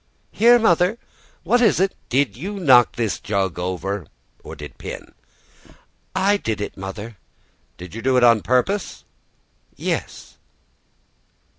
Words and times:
"Here, 0.31 0.57
mother. 0.57 0.97
What 1.43 1.61
is 1.61 1.79
it?" 1.79 1.93
"Did 2.09 2.35
you 2.35 2.59
knock 2.59 2.95
this 2.95 3.19
jug 3.19 3.59
over 3.59 4.07
or 4.43 4.55
did 4.55 4.79
Pin?" 4.79 5.13
"I 6.15 6.37
did, 6.37 6.75
mother." 6.75 7.17
"Did 7.77 7.93
you 7.93 8.01
do 8.01 8.17
it 8.17 8.23
on 8.23 8.41
purpose?" 8.41 9.03
"Yes." 9.75 10.39